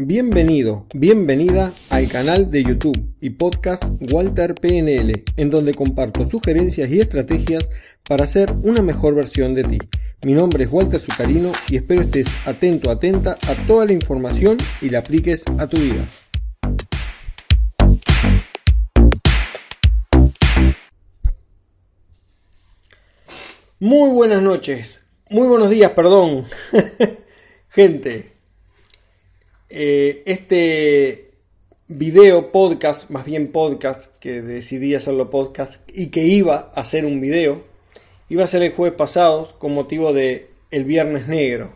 [0.00, 3.82] Bienvenido, bienvenida al canal de YouTube y podcast
[4.12, 7.68] Walter PNL, en donde comparto sugerencias y estrategias
[8.08, 9.78] para ser una mejor versión de ti.
[10.24, 14.90] Mi nombre es Walter Zucarino y espero estés atento, atenta a toda la información y
[14.90, 16.04] la apliques a tu vida.
[23.80, 26.46] Muy buenas noches, muy buenos días, perdón.
[27.70, 28.37] Gente,
[29.70, 31.30] eh, este
[31.88, 37.20] video podcast, más bien podcast, que decidí hacerlo podcast y que iba a hacer un
[37.20, 37.62] video,
[38.30, 41.72] iba a ser el jueves pasado con motivo de el Viernes Negro.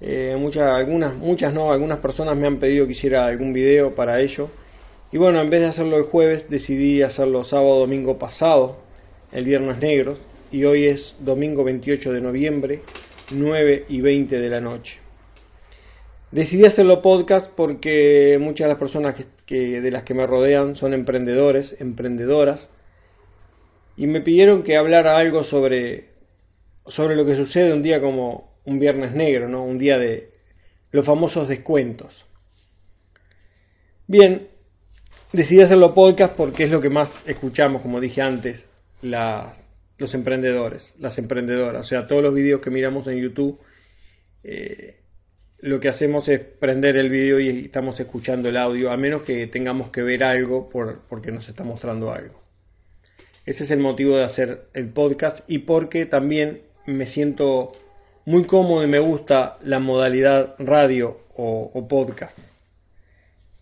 [0.00, 4.20] Eh, muchas, algunas, muchas no, algunas personas me han pedido que hiciera algún video para
[4.20, 4.50] ello.
[5.10, 8.76] Y bueno, en vez de hacerlo el jueves, decidí hacerlo sábado, domingo pasado,
[9.32, 10.16] el Viernes Negro,
[10.52, 12.80] y hoy es domingo 28 de noviembre,
[13.30, 15.03] 9 y 20 de la noche.
[16.34, 19.14] Decidí hacerlo podcast porque muchas de las personas
[19.46, 22.68] que, de las que me rodean son emprendedores, emprendedoras,
[23.96, 26.08] y me pidieron que hablara algo sobre,
[26.88, 29.64] sobre lo que sucede un día como un viernes negro, ¿no?
[29.64, 30.32] un día de
[30.90, 32.26] los famosos descuentos.
[34.08, 34.48] Bien,
[35.32, 38.60] decidí hacerlo podcast porque es lo que más escuchamos, como dije antes,
[39.02, 41.82] los emprendedores, las emprendedoras.
[41.82, 43.60] O sea, todos los vídeos que miramos en YouTube,
[44.42, 44.96] eh,
[45.58, 49.46] lo que hacemos es prender el vídeo y estamos escuchando el audio, a menos que
[49.46, 52.42] tengamos que ver algo por, porque nos está mostrando algo.
[53.46, 57.72] Ese es el motivo de hacer el podcast y porque también me siento
[58.26, 62.38] muy cómodo y me gusta la modalidad radio o, o podcast.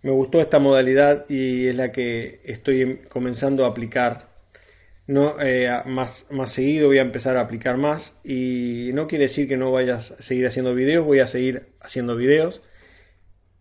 [0.03, 4.31] Me gustó esta modalidad y es la que estoy comenzando a aplicar
[5.06, 9.48] no eh, más, más seguido voy a empezar a aplicar más y no quiere decir
[9.48, 12.61] que no vaya a seguir haciendo videos, voy a seguir haciendo videos.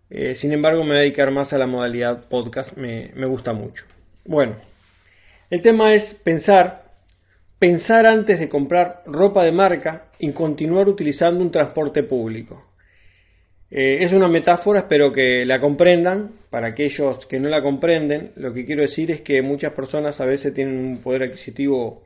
[0.09, 3.53] Eh, sin embargo, me voy a dedicar más a la modalidad podcast, me, me gusta
[3.53, 3.85] mucho.
[4.25, 4.57] Bueno,
[5.49, 6.83] el tema es pensar,
[7.59, 12.70] pensar antes de comprar ropa de marca y continuar utilizando un transporte público.
[13.73, 16.31] Eh, es una metáfora, espero que la comprendan.
[16.49, 20.25] Para aquellos que no la comprenden, lo que quiero decir es que muchas personas a
[20.25, 22.03] veces tienen un poder adquisitivo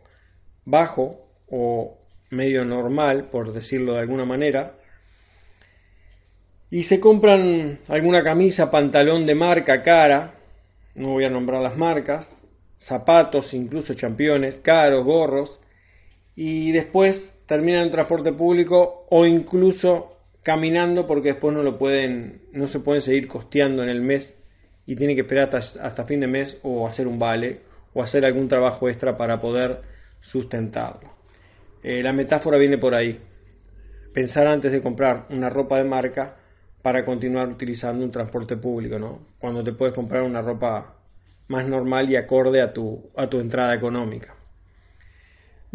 [0.63, 1.97] bajo o
[2.29, 4.75] medio normal, por decirlo de alguna manera,
[6.69, 10.35] y se compran alguna camisa, pantalón de marca cara,
[10.93, 12.27] no voy a nombrar las marcas,
[12.79, 15.59] zapatos, incluso championes, caros, gorros,
[16.35, 20.14] y después terminan en transporte público o incluso
[20.45, 24.31] caminando porque después no lo pueden, no se pueden seguir costeando en el mes
[24.85, 27.61] y tiene que esperar hasta, fin de mes o hacer un vale
[27.95, 29.81] o hacer algún trabajo extra para poder
[30.21, 31.09] sustentarlo.
[31.81, 33.19] Eh, la metáfora viene por ahí.
[34.13, 36.35] Pensar antes de comprar una ropa de marca
[36.83, 39.21] para continuar utilizando un transporte público, ¿no?
[39.39, 40.93] Cuando te puedes comprar una ropa
[41.47, 44.34] más normal y acorde a tu, a tu entrada económica.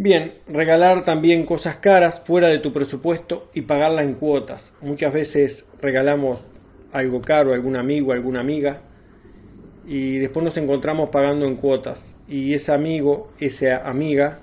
[0.02, 4.72] Bien, regalar también cosas caras fuera de tu presupuesto y pagarla en cuotas.
[4.80, 6.40] Muchas veces regalamos
[6.90, 8.80] algo caro a algún amigo, a alguna amiga
[9.86, 14.38] y después nos encontramos pagando en cuotas y ese amigo, esa amiga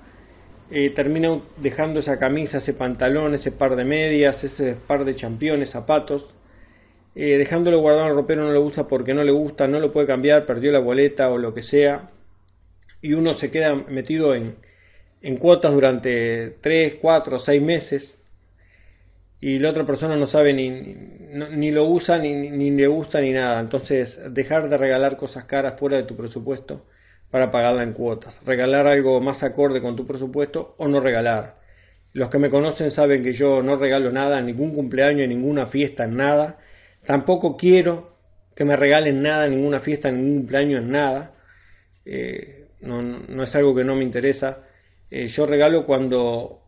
[0.70, 5.70] eh, termina dejando esa camisa, ese pantalón, ese par de medias, ese par de championes,
[5.70, 6.24] zapatos,
[7.16, 9.90] eh, dejándolo guardado en el ropero, no lo usa porque no le gusta, no lo
[9.90, 12.10] puede cambiar, perdió la boleta o lo que sea,
[13.02, 14.67] y uno se queda metido en,
[15.22, 18.18] en cuotas durante 3, 4, 6 meses
[19.40, 23.32] y la otra persona no sabe ni, ni, lo usa, ni, ni, le gusta, ni
[23.32, 23.60] nada.
[23.60, 26.86] Entonces, dejar de regalar cosas caras fuera de tu presupuesto
[27.30, 28.36] para pagarla en cuotas.
[28.44, 31.56] Regalar algo más acorde con tu presupuesto o no regalar.
[32.14, 36.58] Los que me conocen saben que yo no regalo nada, ningún cumpleaños, ninguna fiesta, nada.
[37.06, 38.16] Tampoco quiero
[38.56, 41.32] que me regalen nada, ninguna fiesta, ningún cumpleaños, nada.
[42.04, 44.64] Eh, no, no es algo que no me interesa
[45.10, 46.60] eh, yo regalo cuando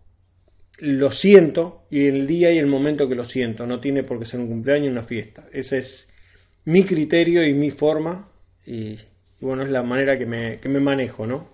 [0.78, 3.66] lo siento y el día y el momento que lo siento.
[3.66, 5.44] No tiene por qué ser un cumpleaños una fiesta.
[5.52, 6.08] Ese es
[6.64, 8.28] mi criterio y mi forma
[8.66, 8.98] y,
[9.40, 11.48] bueno, es la manera que me, que me manejo, ¿no?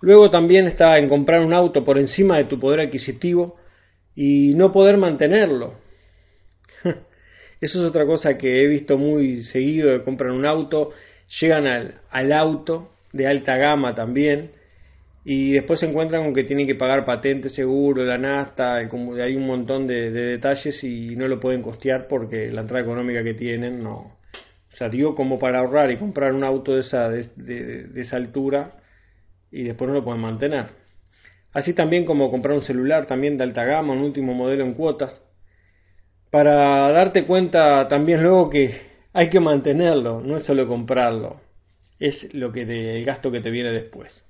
[0.00, 3.56] Luego también está en comprar un auto por encima de tu poder adquisitivo
[4.14, 5.74] y no poder mantenerlo.
[7.60, 10.92] Eso es otra cosa que he visto muy seguido de comprar un auto,
[11.40, 14.50] llegan al, al auto de alta gama también,
[15.24, 19.46] y después se encuentran con que tienen que pagar patente, seguro, la nafta, hay un
[19.46, 24.18] montón de, detalles y no lo pueden costear porque la entrada económica que tienen no.
[24.72, 28.72] O sea, digo como para ahorrar y comprar un auto de esa, de, esa altura
[29.50, 30.66] y después no lo pueden mantener.
[31.52, 35.20] Así también como comprar un celular también de alta gama, un último modelo en cuotas.
[36.30, 38.74] para darte cuenta también luego que
[39.14, 41.40] hay que mantenerlo, no es solo comprarlo,
[42.00, 44.23] es lo que el gasto que te viene después.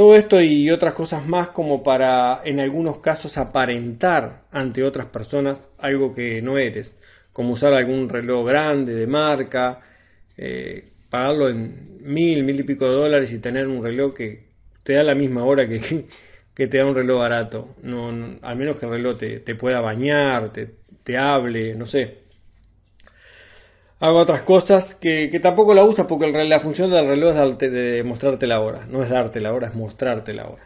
[0.00, 5.60] Todo esto y otras cosas más como para en algunos casos aparentar ante otras personas
[5.76, 6.90] algo que no eres,
[7.34, 9.80] como usar algún reloj grande de marca,
[10.38, 14.44] eh, pagarlo en mil, mil y pico de dólares y tener un reloj que
[14.84, 16.06] te da la misma hora que,
[16.54, 17.74] que te da un reloj barato.
[17.82, 18.08] No,
[18.40, 22.20] al menos que el reloj te, te pueda bañar, te, te, hable, no sé.
[24.00, 28.02] Hago otras cosas que, tampoco la usas porque la función del reloj es darte, de
[28.02, 28.86] mostrarte la hora.
[28.86, 30.62] No es darte la hora, es mostrarte la hora.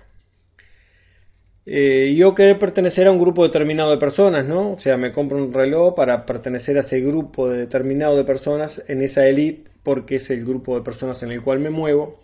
[1.66, 4.74] Eh, yo querer pertenecer a un grupo determinado de personas, ¿no?
[4.74, 9.02] O sea, me compro un reloj para pertenecer a ese grupo determinado de personas en
[9.02, 12.20] esa elite porque es el grupo de personas en el cual me muevo.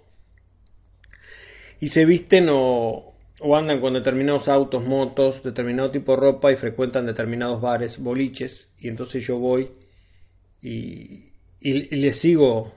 [1.80, 6.56] Y se visten o, o andan con determinados autos, motos, determinado tipo de ropa y
[6.56, 8.68] frecuentan determinados bares, boliches.
[8.78, 9.70] Y entonces yo voy
[10.62, 12.72] y, y, y les sigo,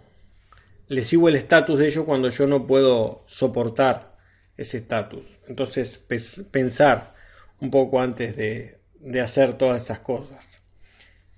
[0.88, 4.14] les sigo el estatus de ellos cuando yo no puedo soportar
[4.58, 5.26] ese estatus.
[5.48, 6.04] Entonces,
[6.52, 7.14] pensar
[7.60, 10.46] un poco antes de, de hacer todas esas cosas.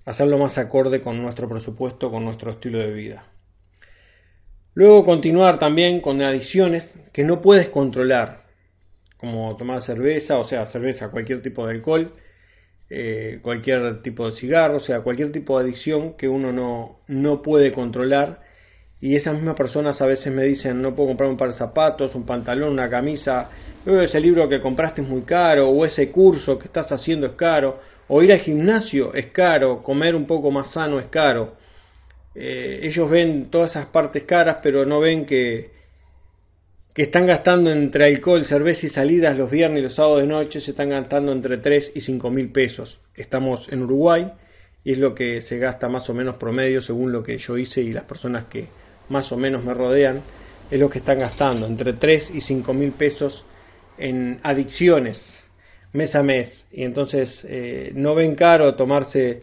[0.04, 3.26] Hacerlo más acorde con nuestro presupuesto, con nuestro estilo de vida.
[4.74, 8.42] Luego continuar también con adicciones que no puedes controlar,
[9.16, 12.12] como tomar cerveza, o sea, cerveza, cualquier tipo de alcohol,
[12.88, 17.42] eh, cualquier tipo de cigarro, o sea, cualquier tipo de adicción que uno no, no
[17.42, 18.40] puede controlar
[19.00, 22.14] y esas mismas personas a veces me dicen no puedo comprar un par de zapatos,
[22.14, 23.50] un pantalón, una camisa,
[23.84, 27.78] ese libro que compraste es muy caro, o ese curso que estás haciendo es caro,
[28.08, 31.54] o ir al gimnasio es caro, comer un poco más sano es caro.
[32.34, 35.75] Eh, ellos ven todas esas partes caras, pero no ven que,
[36.96, 40.62] que están gastando entre alcohol, cerveza y salidas los viernes y los sábados de noche,
[40.62, 42.98] se están gastando entre 3 y 5 mil pesos.
[43.14, 44.32] Estamos en Uruguay
[44.82, 47.82] y es lo que se gasta más o menos promedio según lo que yo hice
[47.82, 48.68] y las personas que
[49.10, 50.22] más o menos me rodean,
[50.70, 53.44] es lo que están gastando, entre 3 y 5 mil pesos
[53.98, 55.20] en adicciones
[55.92, 56.64] mes a mes.
[56.72, 59.42] Y entonces eh, no ven caro tomarse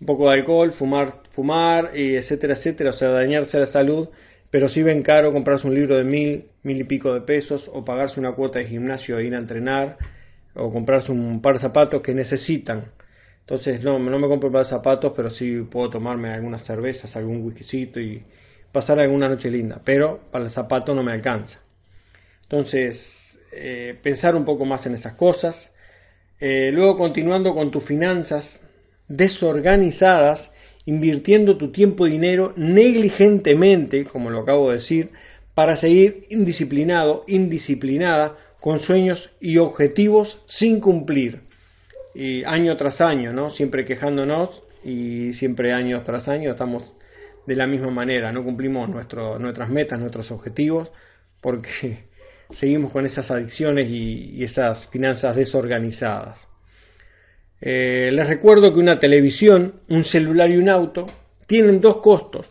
[0.00, 4.08] un poco de alcohol, fumar, fumar, y etcétera, etcétera, o sea, dañarse la salud,
[4.50, 7.84] pero sí ven caro comprarse un libro de mil, mil y pico de pesos, o
[7.84, 9.96] pagarse una cuota de gimnasio e ir a entrenar,
[10.54, 12.92] o comprarse un par de zapatos que necesitan.
[13.40, 17.14] Entonces, no, no me compro un par de zapatos, pero sí puedo tomarme algunas cervezas,
[17.16, 18.22] algún whiskycito y,
[18.72, 21.58] pasar alguna noche linda, pero para el zapato no me alcanza.
[22.42, 23.00] Entonces,
[23.52, 25.70] eh, pensar un poco más en esas cosas.
[26.40, 28.60] Eh, luego, continuando con tus finanzas
[29.08, 30.50] desorganizadas,
[30.88, 35.10] invirtiendo tu tiempo y dinero negligentemente, como lo acabo de decir,
[35.54, 41.40] para seguir indisciplinado, indisciplinada, con sueños y objetivos sin cumplir.
[42.14, 43.50] Y año tras año, ¿no?
[43.50, 46.94] Siempre quejándonos y siempre año tras año estamos
[47.46, 50.90] de la misma manera, no cumplimos nuestro, nuestras metas, nuestros objetivos,
[51.42, 52.04] porque
[52.58, 56.47] seguimos con esas adicciones y, esas finanzas desorganizadas.
[57.60, 61.06] Eh, les recuerdo que una televisión, un celular y un auto
[61.46, 62.46] tienen dos costos.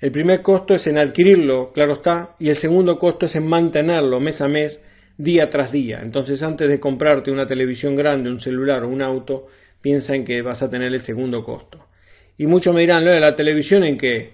[0.00, 4.20] El primer costo es en adquirirlo, claro está, y el segundo costo es en mantenerlo
[4.20, 4.80] mes a mes,
[5.16, 6.00] día tras día.
[6.02, 9.46] Entonces antes de comprarte una televisión grande, un celular o un auto,
[9.80, 11.86] piensa en que vas a tener el segundo costo.
[12.36, 14.32] Y muchos me dirán, la televisión en que,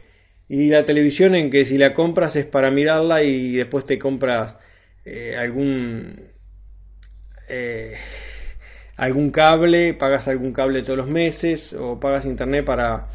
[0.49, 4.57] y la televisión en que si la compras es para mirarla y después te compras
[5.05, 6.14] eh, algún,
[7.49, 7.95] eh,
[9.00, 13.07] algún cable, pagas algún cable todos los meses o pagas internet para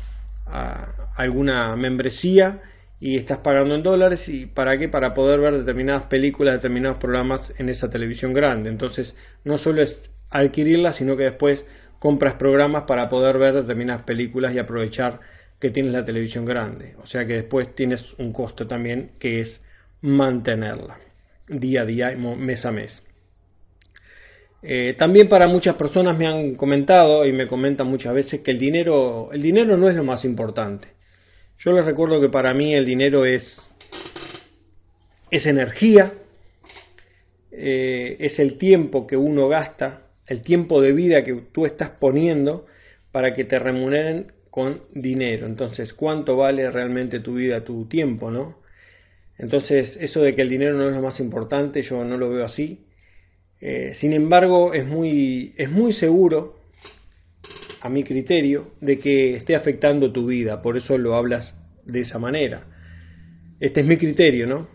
[1.15, 2.61] alguna membresía
[2.99, 7.53] y estás pagando en dólares y para qué para poder ver determinadas películas determinados programas
[7.57, 9.99] en esa televisión grande entonces no solo es
[10.29, 11.65] adquirirla sino que después
[11.99, 15.19] compras programas para poder ver determinadas películas y aprovechar
[15.59, 16.95] que tienes la televisión grande.
[17.01, 19.61] O sea que después tienes un costo también que es
[20.01, 20.97] mantenerla
[21.47, 23.01] día a día, mes a mes.
[24.61, 28.59] Eh, también para muchas personas me han comentado y me comentan muchas veces que el
[28.59, 30.87] dinero, el dinero no es lo más importante.
[31.59, 33.43] Yo les recuerdo que para mí el dinero es,
[35.31, 36.13] es energía,
[37.51, 42.65] eh, es el tiempo que uno gasta el tiempo de vida que tú estás poniendo
[43.11, 45.45] para que te remuneren con dinero.
[45.45, 48.59] Entonces, ¿cuánto vale realmente tu vida, tu tiempo, no?
[49.37, 52.45] Entonces, eso de que el dinero no es lo más importante, yo no lo veo
[52.45, 52.84] así.
[53.61, 56.55] Eh, sin embargo, es muy, es muy seguro,
[57.81, 60.61] a mi criterio, de que esté afectando tu vida.
[60.61, 61.53] Por eso lo hablas
[61.85, 62.65] de esa manera.
[63.59, 64.67] Este es mi criterio, ¿no?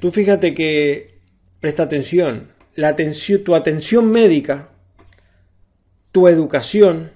[0.00, 1.18] Tú fíjate que,
[1.60, 4.70] presta atención, la atención, tu atención médica
[6.12, 7.10] tu educación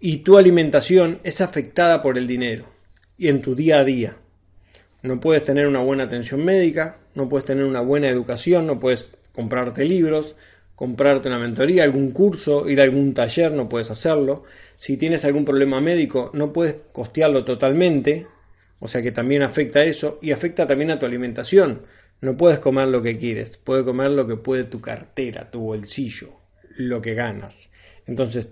[0.00, 2.66] y tu alimentación es afectada por el dinero
[3.18, 4.16] y en tu día a día.
[5.02, 9.18] No puedes tener una buena atención médica, no puedes tener una buena educación, no puedes
[9.32, 10.34] comprarte libros,
[10.74, 14.44] comprarte una mentoría, algún curso, ir a algún taller, no puedes hacerlo.
[14.78, 18.26] Si tienes algún problema médico, no puedes costearlo totalmente,
[18.80, 21.82] o sea que también afecta eso y afecta también a tu alimentación.
[22.20, 26.30] No puedes comer lo que quieres, puedes comer lo que puede tu cartera, tu bolsillo,
[26.76, 27.54] lo que ganas.
[28.06, 28.48] Entonces,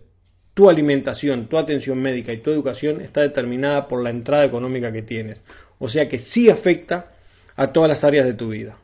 [0.54, 5.02] tu alimentación, tu atención médica y tu educación está determinada por la entrada económica que
[5.02, 5.40] tienes.
[5.78, 7.12] O sea que sí afecta
[7.56, 8.76] a todas las áreas de tu vida.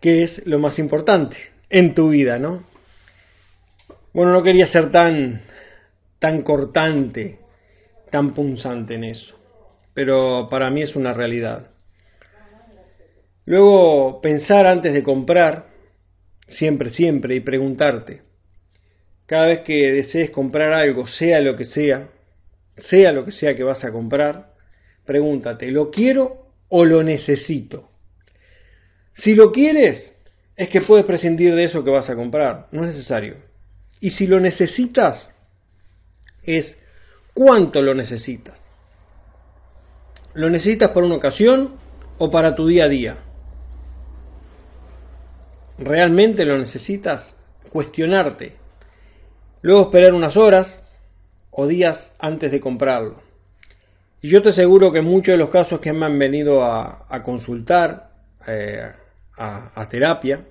[0.00, 1.36] ¿Qué es lo más importante
[1.70, 2.64] en tu vida, no?
[4.12, 5.42] Bueno, no quería ser tan
[6.18, 7.38] tan cortante,
[8.10, 9.38] tan punzante en eso,
[9.94, 11.68] pero para mí es una realidad.
[13.44, 15.66] Luego, pensar antes de comprar,
[16.48, 18.22] siempre, siempre, y preguntarte,
[19.26, 22.08] cada vez que desees comprar algo, sea lo que sea,
[22.76, 24.52] sea lo que sea que vas a comprar,
[25.04, 27.90] pregúntate, ¿lo quiero o lo necesito?
[29.16, 30.12] Si lo quieres,
[30.56, 33.36] es que puedes prescindir de eso que vas a comprar, no es necesario.
[34.00, 35.30] Y si lo necesitas,
[36.42, 36.76] es
[37.34, 38.60] cuánto lo necesitas.
[40.34, 41.76] ¿Lo necesitas para una ocasión
[42.18, 43.16] o para tu día a día?
[45.78, 47.30] ¿Realmente lo necesitas?
[47.70, 48.54] Cuestionarte.
[49.62, 50.82] Luego esperar unas horas
[51.50, 53.22] o días antes de comprarlo.
[54.20, 58.10] Y yo te aseguro que muchos de los casos que me han venido a, consultar,
[58.46, 58.90] eh,
[59.36, 60.44] a, terapia,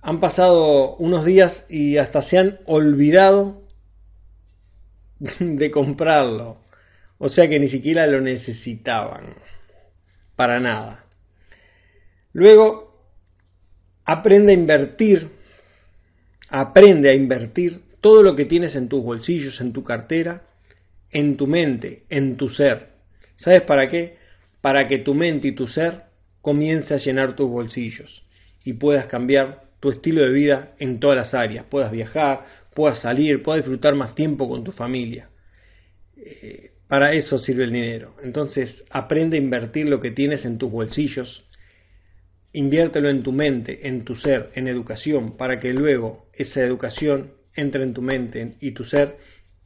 [0.00, 3.62] han pasado unos días y hasta se han olvidado
[5.38, 6.58] de comprarlo.
[7.18, 9.34] O sea que ni siquiera lo necesitaban.
[10.34, 11.04] Para nada.
[12.32, 13.00] Luego,
[14.04, 15.30] aprende a invertir.
[16.48, 20.42] Aprende a invertir todo lo que tienes en tus bolsillos, en tu cartera,
[21.10, 22.88] en tu mente, en tu ser.
[23.36, 24.16] ¿Sabes para qué?
[24.60, 26.11] Para que tu mente y tu ser
[26.42, 28.22] comience a llenar tus bolsillos
[28.64, 32.44] y puedas cambiar tu estilo de vida en todas las áreas, puedas viajar,
[32.74, 35.28] puedas salir, puedas disfrutar más tiempo con tu familia.
[36.16, 38.14] Eh, para eso sirve el dinero.
[38.22, 41.44] Entonces, aprende a invertir lo que tienes en tus bolsillos,
[42.52, 47.82] inviértelo en tu mente, en tu ser, en educación, para que luego esa educación entre
[47.82, 49.16] en tu mente y tu ser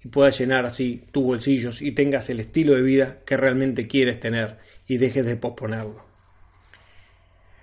[0.03, 4.21] y puedas llenar así tus bolsillos y tengas el estilo de vida que realmente quieres
[4.21, 4.57] tener
[4.87, 6.16] y dejes de posponerlo.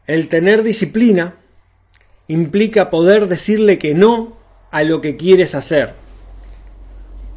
[0.06, 1.36] El tener disciplina
[2.28, 4.38] implica poder decirle que no
[4.72, 5.94] a lo que quieres hacer.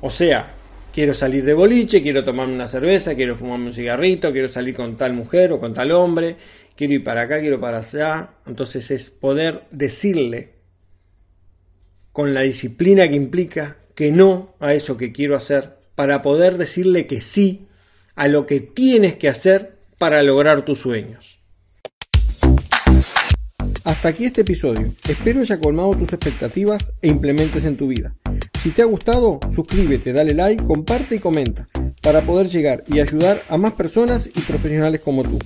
[0.00, 0.54] O sea,
[0.92, 4.96] quiero salir de boliche, quiero tomarme una cerveza, quiero fumarme un cigarrito, quiero salir con
[4.96, 6.37] tal mujer o con tal hombre,
[6.75, 8.30] quiero ir para acá, quiero para allá.
[8.46, 10.54] Entonces es poder decirle
[12.12, 17.06] con la disciplina que implica que no a eso que quiero hacer, para poder decirle
[17.06, 17.66] que sí
[18.14, 21.38] a lo que tienes que hacer para lograr tus sueños.
[23.87, 24.93] Hasta aquí este episodio.
[25.09, 28.16] Espero haya colmado tus expectativas e implementes en tu vida.
[28.61, 31.69] Si te ha gustado, suscríbete, dale like, comparte y comenta
[32.02, 35.38] para poder llegar y ayudar a más personas y profesionales como tú.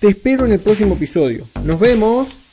[0.00, 1.46] Te espero en el próximo episodio.
[1.62, 2.43] Nos vemos.